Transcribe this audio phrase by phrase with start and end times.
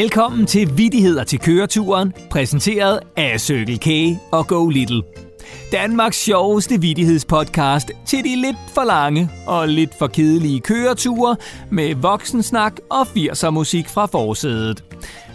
[0.00, 5.02] Velkommen til Vittigheder til køreturen, præsenteret af Circle K og Go Little.
[5.72, 11.36] Danmarks sjoveste vittighedspodcast til de lidt for lange og lidt for kedelige køreture
[11.70, 14.84] med voksensnak og 80'er musik fra forsædet.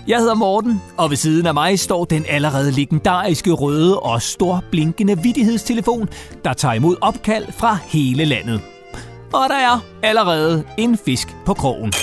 [0.08, 4.64] Jeg hedder Morten, og ved siden af mig står den allerede legendariske røde og stor
[4.72, 6.10] blinkende vittighedstelefon,
[6.46, 8.62] der tager imod opkald fra hele landet.
[9.34, 11.94] Og der er allerede en fisk på krogen.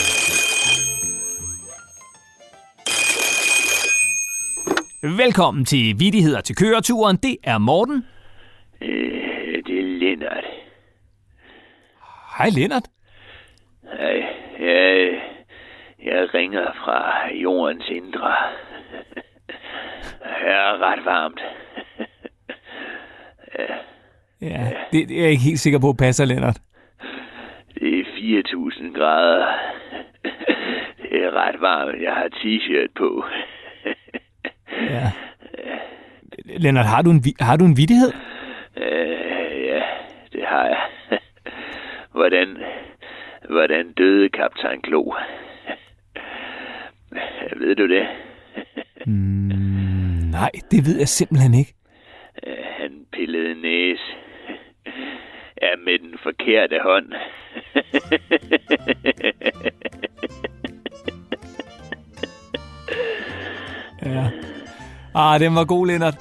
[5.05, 7.17] Velkommen til Vittigheder til køreturen.
[7.17, 8.07] Det er Morten.
[8.81, 10.45] Øh, det er Lennart.
[12.39, 12.89] Hej Lennart.
[13.83, 14.25] Hej,
[14.61, 15.21] jeg,
[16.05, 18.33] jeg ringer fra jordens indre.
[20.41, 21.41] Her er ret varmt.
[24.41, 26.59] Ja, det, det er jeg ikke helt sikker på passer, Lennart.
[27.75, 29.47] Det er 4.000 grader.
[31.03, 32.03] Det er ret varmt.
[32.03, 33.25] Jeg har t-shirt på.
[34.91, 35.11] Ja.
[36.45, 38.13] Lennart, har du en, har du en vittighed?
[38.77, 39.83] Øh, ja,
[40.33, 40.81] det har jeg.
[42.17, 42.57] Hvordan,
[43.51, 45.03] hvordan døde kaptajn Klo?
[47.61, 48.07] Ved du det?
[49.07, 51.75] Mm, nej, det ved jeg simpelthen ikke.
[52.47, 54.03] Øh, Han pillede næse.
[55.63, 57.13] Ja, med den forkerte hånd.
[64.05, 64.52] Ja.
[65.15, 66.17] Ah, den var god, Lennart.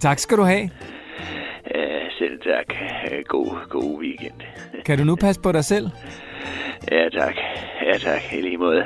[0.00, 0.70] Tak skal du have.
[2.18, 2.76] Selv tak.
[3.28, 4.32] God, god weekend.
[4.84, 5.90] Kan du nu passe på dig selv?
[6.92, 7.34] Ja, tak.
[7.86, 8.32] Ja, tak.
[8.32, 8.84] I lige måde.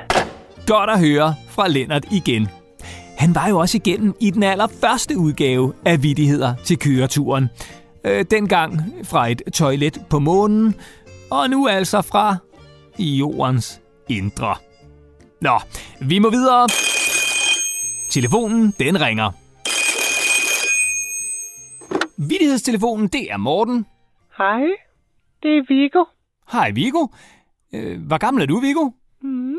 [0.67, 2.49] Godt at høre fra Lennart igen.
[3.19, 7.49] Han var jo også igennem i den allerførste udgave af Vittigheder til køreturen.
[8.05, 10.75] Øh, dengang fra et toilet på månen,
[11.31, 12.37] og nu altså fra
[12.99, 14.55] jordens indre.
[15.41, 15.61] Nå,
[16.01, 16.69] vi må videre.
[18.11, 19.31] Telefonen, den ringer.
[22.29, 23.87] Vittighedstelefonen, det er Morten.
[24.39, 24.63] Hej,
[25.43, 26.05] det er Viggo.
[26.53, 27.07] Hej Viggo.
[27.75, 28.91] Øh, hvor gammel er du, Viggo?
[29.21, 29.59] Mm.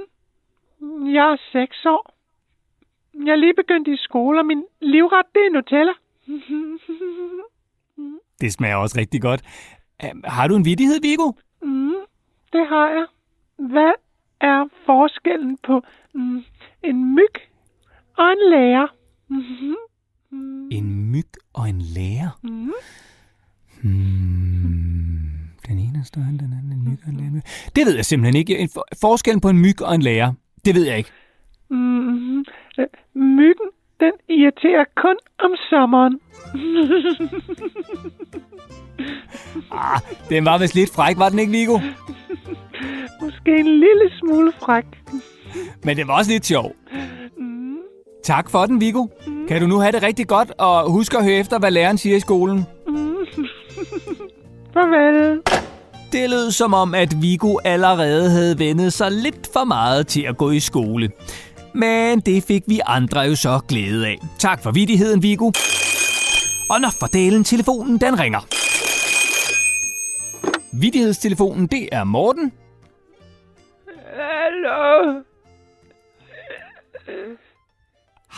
[1.14, 2.14] Jeg er seks år.
[3.26, 5.94] Jeg er lige begyndt i skole, og min livret, det er Nutella.
[8.42, 9.42] Det smager også rigtig godt.
[10.24, 11.32] Har du en vittighed, Viggo?
[11.62, 11.94] Mm,
[12.54, 13.06] det har jeg.
[13.58, 13.94] Hvad
[14.42, 15.82] er forskellen på
[16.14, 16.44] mm,
[16.84, 17.36] en myg
[18.22, 18.88] og en lærer?
[20.72, 22.40] En myg og en lærer?
[22.44, 22.72] Mm.
[23.82, 25.30] Hmm.
[25.68, 26.72] Den ene er større end den anden.
[26.72, 27.42] En myg og en lærer.
[27.76, 28.58] Det ved jeg simpelthen ikke.
[28.58, 30.34] En for- forskellen på en myg og en lærer.
[30.66, 31.12] Det ved jeg ikke.
[31.70, 32.40] Mm.
[32.80, 36.20] Øh, Myggen, den irriterer kun om sommeren.
[39.72, 40.00] Ah,
[40.30, 41.80] den var vist lidt fræk, var den ikke, Viggo?
[43.22, 44.86] Måske en lille smule fræk.
[45.84, 46.76] Men det var også lidt sjov.
[48.22, 48.26] Mm.
[48.26, 49.08] Tak for den, Viggo.
[49.48, 52.18] Kan du nu have det rigtig godt, og husk at høre efter, hvad læreren siger
[52.18, 52.66] i skolen.
[52.88, 53.16] Mm.
[54.74, 55.42] Farvel.
[56.12, 60.38] Det lød som om, at Viggo allerede havde vendet sig lidt for meget til at
[60.38, 61.10] gå i skole.
[61.74, 64.20] Men det fik vi andre jo så glæde af.
[64.40, 65.52] Tak for vittigheden, Viggo.
[66.70, 68.40] Og når fordelen telefonen, den ringer.
[70.82, 72.52] Vittighedstelefonen, det er Morten.
[74.14, 75.22] Hallo?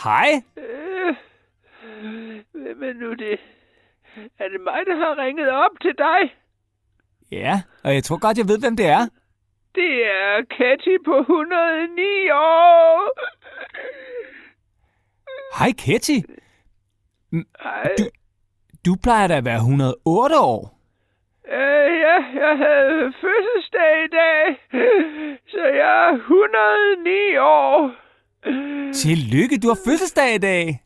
[0.04, 0.28] Hej.
[0.56, 1.14] Øh,
[2.52, 3.40] Hvem er nu det?
[4.38, 6.34] Er det mig, der har ringet op til dig?
[7.32, 9.02] Ja, og jeg tror godt, jeg ved, hvem det er.
[9.74, 13.10] Det er Katy på 109 år.
[15.58, 16.18] Hej, Ketty.
[17.62, 17.94] Hej.
[18.86, 20.60] Du plejer da at være 108 år.
[21.48, 24.40] Øh, ja, jeg havde fødselsdag i dag,
[25.52, 28.03] så jeg er 109 år.
[28.94, 30.82] Tillykke, du har fødselsdag i dag.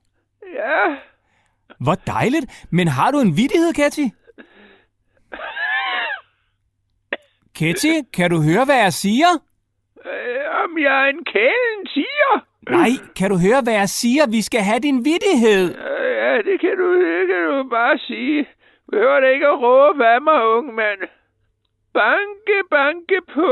[0.54, 0.96] Ja,
[1.80, 2.66] Hvor dejligt.
[2.71, 4.06] Men har du en vittighed, Ketty?
[7.54, 9.30] Ketty, kan du høre, hvad jeg siger?
[10.06, 12.34] øh, om jeg er en kælen tiger?
[12.71, 14.27] Nej, kan du høre, hvad jeg siger?
[14.30, 15.65] Vi skal have din vittighed.
[15.78, 18.47] Øh, ja, det kan du, det kan du bare sige.
[18.91, 21.00] Behøver det ikke at råbe af mig, unge mand.
[21.94, 23.50] Banke, banke på.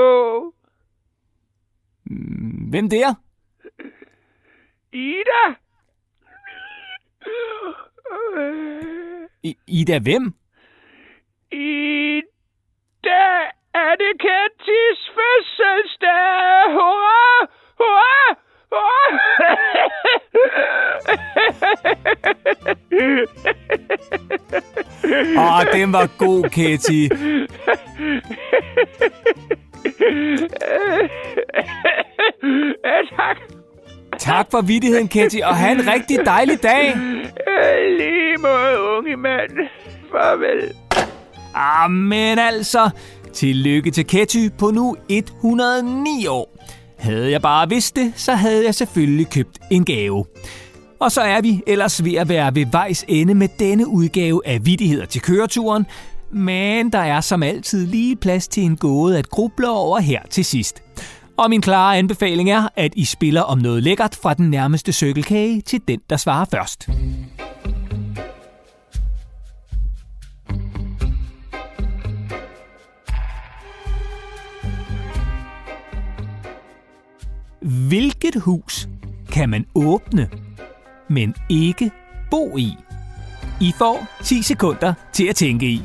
[2.06, 3.14] Mm, Hvem der?
[4.92, 5.56] Ida?
[9.42, 10.34] I, Ida hvem?
[11.52, 12.22] I
[13.04, 16.72] dag er det Kattys fødselsdag.
[16.72, 17.46] Hurra!
[17.78, 18.36] Hurra!
[18.70, 19.16] Hurra!
[25.38, 27.08] Åh, den var god, Ketty.
[34.36, 34.50] tak.
[34.50, 36.96] For vidtigheden, Ketty, og have en rigtig dejlig dag.
[37.98, 39.50] Lige måde, unge mand.
[40.12, 40.72] Farvel.
[41.54, 42.90] Amen altså.
[43.32, 46.56] Tillykke til Ketty på nu 109 år.
[46.98, 50.24] Havde jeg bare vidst det, så havde jeg selvfølgelig købt en gave.
[51.00, 54.66] Og så er vi ellers ved at være ved vejs ende med denne udgave af
[54.66, 55.86] Vittigheder til køreturen,
[56.32, 60.44] men der er som altid lige plads til en gåde at gruble over her til
[60.44, 60.82] sidst.
[61.38, 65.60] Og min klare anbefaling er, at I spiller om noget lækkert fra den nærmeste cykelkage
[65.60, 66.88] til den, der svarer først.
[77.88, 78.88] Hvilket hus
[79.32, 80.30] kan man åbne,
[81.08, 81.90] men ikke
[82.30, 82.72] bo i?
[83.60, 85.82] I får 10 sekunder til at tænke i.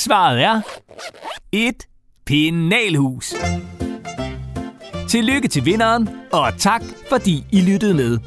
[0.00, 0.60] Svaret er
[1.52, 1.86] et
[2.26, 3.34] penalhus.
[5.08, 8.18] Tillykke til vinderen, og tak fordi I lyttede med.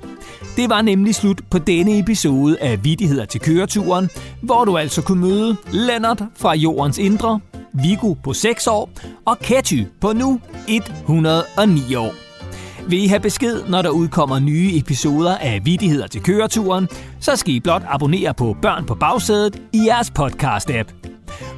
[0.56, 4.10] Det var nemlig slut på denne episode af Vittigheder til køreturen,
[4.42, 7.40] hvor du altså kunne møde Lennart fra Jordens Indre,
[7.74, 8.90] Vigo på 6 år
[9.26, 12.14] og Ketty på nu 109 år.
[12.90, 16.88] Vil I have besked, når der udkommer nye episoder af Vittigheder til køreturen,
[17.20, 21.13] så skal I blot abonnere på Børn på bagsædet i jeres podcast-app.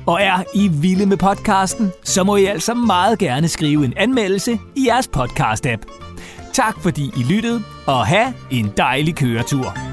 [0.06, 4.60] Og er I vilde med podcasten, så må I altså meget gerne skrive en anmeldelse
[4.76, 6.06] i jeres podcast-app.
[6.54, 9.85] Tak fordi I lyttede, og have en dejlig køretur.